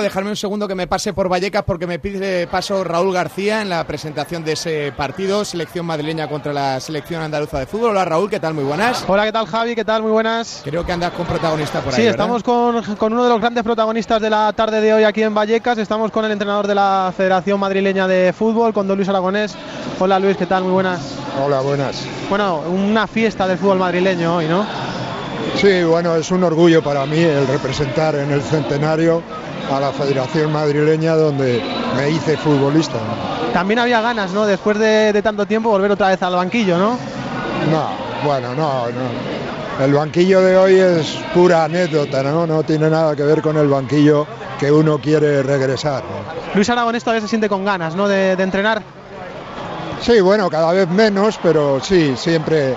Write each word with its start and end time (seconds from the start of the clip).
Dejarme 0.00 0.30
un 0.30 0.36
segundo 0.36 0.66
que 0.66 0.74
me 0.74 0.86
pase 0.86 1.12
por 1.12 1.28
Vallecas 1.28 1.64
porque 1.64 1.86
me 1.86 1.98
pide 1.98 2.46
paso 2.46 2.82
Raúl 2.82 3.12
García 3.12 3.60
en 3.60 3.68
la 3.68 3.86
presentación 3.86 4.42
de 4.42 4.52
ese 4.52 4.90
partido, 4.96 5.44
selección 5.44 5.84
madrileña 5.84 6.28
contra 6.28 6.54
la 6.54 6.80
selección 6.80 7.20
andaluza 7.20 7.58
de 7.58 7.66
fútbol. 7.66 7.90
Hola 7.90 8.06
Raúl, 8.06 8.30
¿qué 8.30 8.40
tal? 8.40 8.54
Muy 8.54 8.64
buenas. 8.64 9.04
Hola, 9.06 9.26
¿qué 9.26 9.32
tal 9.32 9.46
Javi? 9.46 9.74
¿Qué 9.74 9.84
tal? 9.84 10.00
Muy 10.00 10.10
buenas. 10.10 10.62
Creo 10.64 10.86
que 10.86 10.92
andas 10.92 11.12
con 11.12 11.26
protagonista 11.26 11.82
por 11.82 11.92
ahí. 11.92 12.00
Sí, 12.00 12.06
estamos 12.06 12.42
con, 12.42 12.82
con 12.96 13.12
uno 13.12 13.24
de 13.24 13.28
los 13.28 13.38
grandes 13.38 13.62
protagonistas 13.62 14.22
de 14.22 14.30
la 14.30 14.50
tarde 14.54 14.80
de 14.80 14.94
hoy 14.94 15.04
aquí 15.04 15.22
en 15.24 15.34
Vallecas. 15.34 15.76
Estamos 15.76 16.10
con 16.10 16.24
el 16.24 16.32
entrenador 16.32 16.66
de 16.66 16.74
la 16.74 17.12
Federación 17.14 17.60
Madrileña 17.60 18.08
de 18.08 18.32
Fútbol, 18.32 18.72
con 18.72 18.88
don 18.88 18.96
Luis 18.96 19.10
Aragonés. 19.10 19.54
Hola 19.98 20.18
Luis, 20.18 20.38
¿qué 20.38 20.46
tal? 20.46 20.62
Muy 20.62 20.72
buenas. 20.72 21.18
Hola, 21.44 21.60
buenas. 21.60 22.02
Bueno, 22.30 22.60
una 22.60 23.06
fiesta 23.06 23.46
del 23.46 23.58
fútbol 23.58 23.80
madrileño 23.80 24.36
hoy, 24.36 24.46
¿no? 24.46 24.64
Sí, 25.56 25.82
bueno, 25.84 26.16
es 26.16 26.30
un 26.30 26.42
orgullo 26.44 26.82
para 26.82 27.06
mí 27.06 27.18
el 27.18 27.46
representar 27.46 28.14
en 28.14 28.30
el 28.30 28.42
centenario 28.42 29.22
a 29.70 29.78
la 29.80 29.92
Federación 29.92 30.52
Madrileña 30.52 31.14
donde 31.14 31.62
me 31.96 32.10
hice 32.10 32.36
futbolista. 32.36 32.98
También 33.52 33.78
había 33.78 34.00
ganas, 34.00 34.32
¿no? 34.32 34.44
Después 34.46 34.78
de, 34.78 35.12
de 35.12 35.22
tanto 35.22 35.46
tiempo 35.46 35.70
volver 35.70 35.90
otra 35.90 36.08
vez 36.08 36.22
al 36.22 36.34
banquillo, 36.34 36.78
¿no? 36.78 36.98
No, 37.70 37.88
bueno, 38.24 38.54
no, 38.54 38.86
no. 38.86 39.84
El 39.84 39.94
banquillo 39.94 40.40
de 40.40 40.56
hoy 40.56 40.74
es 40.78 41.18
pura 41.32 41.64
anécdota, 41.64 42.22
¿no? 42.22 42.46
No 42.46 42.62
tiene 42.62 42.90
nada 42.90 43.14
que 43.16 43.22
ver 43.22 43.40
con 43.40 43.56
el 43.56 43.68
banquillo 43.68 44.26
que 44.58 44.70
uno 44.70 44.98
quiere 44.98 45.42
regresar. 45.42 46.02
¿no? 46.02 46.54
Luis 46.54 46.68
Aragonés 46.70 47.02
todavía 47.02 47.22
se 47.22 47.28
siente 47.28 47.48
con 47.48 47.64
ganas, 47.64 47.94
¿no? 47.94 48.08
De, 48.08 48.36
de 48.36 48.42
entrenar. 48.42 48.82
Sí, 50.00 50.20
bueno, 50.20 50.50
cada 50.50 50.72
vez 50.72 50.88
menos, 50.88 51.38
pero 51.42 51.80
sí, 51.80 52.14
siempre 52.16 52.74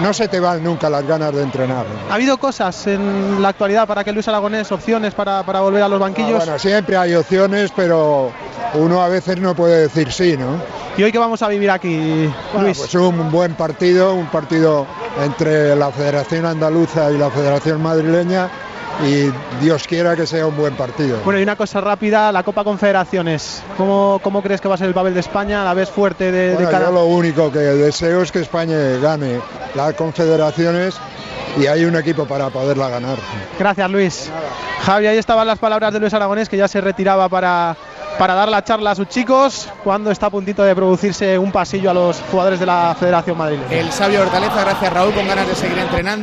no 0.00 0.12
se 0.12 0.28
te 0.28 0.40
van 0.40 0.62
nunca 0.64 0.90
las 0.90 1.06
ganas 1.06 1.32
de 1.34 1.42
entrenar. 1.42 1.86
¿Ha 2.10 2.14
habido 2.14 2.38
cosas 2.38 2.86
en 2.86 3.40
la 3.40 3.48
actualidad 3.48 3.86
para 3.86 4.02
que 4.04 4.12
Luis 4.12 4.26
Aragonés, 4.28 4.70
opciones 4.72 5.14
para, 5.14 5.42
para 5.44 5.60
volver 5.60 5.82
a 5.82 5.88
los 5.88 5.98
Ah, 5.98 6.04
banquillos? 6.04 6.36
bueno, 6.44 6.58
siempre 6.58 6.96
hay 6.96 7.14
opciones, 7.14 7.72
pero 7.74 8.32
uno 8.74 9.02
a 9.02 9.08
veces 9.08 9.38
no 9.40 9.54
puede 9.54 9.82
decir 9.82 10.10
sí, 10.12 10.36
¿no? 10.36 10.60
¿Y 10.96 11.02
hoy 11.02 11.10
qué 11.12 11.18
vamos 11.18 11.42
a 11.42 11.48
vivir 11.48 11.70
aquí, 11.70 12.28
Bueno, 12.52 12.66
Luis? 12.68 12.78
pues 12.78 12.94
un 12.94 13.30
buen 13.30 13.54
partido, 13.54 14.14
un 14.14 14.26
partido 14.26 14.86
entre 15.22 15.74
la 15.76 15.90
Federación 15.90 16.46
Andaluza 16.46 17.10
y 17.10 17.18
la 17.18 17.30
Federación 17.30 17.82
Madrileña 17.82 18.48
y 19.02 19.30
Dios 19.64 19.86
quiera 19.86 20.14
que 20.14 20.26
sea 20.26 20.46
un 20.46 20.56
buen 20.56 20.74
partido. 20.76 21.18
Bueno, 21.24 21.40
y 21.40 21.42
una 21.42 21.56
cosa 21.56 21.80
rápida, 21.80 22.30
la 22.30 22.42
Copa 22.42 22.62
Confederaciones. 22.64 23.62
¿Cómo, 23.76 24.20
cómo 24.22 24.42
crees 24.42 24.60
que 24.60 24.68
va 24.68 24.74
a 24.74 24.78
ser 24.78 24.88
el 24.88 24.94
papel 24.94 25.14
de 25.14 25.20
España? 25.20 25.64
¿La 25.64 25.74
ves 25.74 25.90
fuerte 25.90 26.30
de, 26.30 26.48
de 26.50 26.54
Bueno, 26.54 26.70
cara? 26.70 26.86
yo 26.86 26.92
lo 26.92 27.04
único 27.06 27.50
que 27.50 27.58
deseo 27.58 28.22
es 28.22 28.30
que 28.30 28.40
España 28.40 28.76
gane 29.02 29.40
las 29.74 29.94
confederaciones 29.94 30.96
y 31.58 31.66
hay 31.66 31.84
un 31.84 31.96
equipo 31.96 32.26
para 32.26 32.50
poderla 32.50 32.88
ganar. 32.88 33.16
Gracias, 33.58 33.90
Luis. 33.90 34.30
Javi, 34.84 35.06
ahí 35.06 35.18
estaban 35.18 35.46
las 35.46 35.58
palabras 35.58 35.92
de 35.92 36.00
Luis 36.00 36.12
Aragonés, 36.14 36.48
que 36.48 36.56
ya 36.56 36.68
se 36.68 36.80
retiraba 36.80 37.28
para, 37.28 37.74
para 38.18 38.34
dar 38.34 38.48
la 38.50 38.62
charla 38.62 38.90
a 38.90 38.94
sus 38.94 39.08
chicos, 39.08 39.68
cuando 39.82 40.10
está 40.10 40.26
a 40.26 40.30
puntito 40.30 40.62
de 40.62 40.74
producirse 40.74 41.38
un 41.38 41.50
pasillo 41.52 41.90
a 41.90 41.94
los 41.94 42.20
jugadores 42.30 42.60
de 42.60 42.66
la 42.66 42.94
Federación 42.98 43.38
Madrileña. 43.38 43.70
El 43.72 43.90
sabio 43.92 44.20
Hortaleza, 44.22 44.60
gracias 44.62 44.92
Raúl, 44.92 45.14
con 45.14 45.26
ganas 45.26 45.48
de 45.48 45.54
seguir 45.54 45.78
entrenando. 45.78 46.12